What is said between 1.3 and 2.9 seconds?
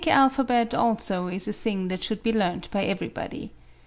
a thing that should be learnt by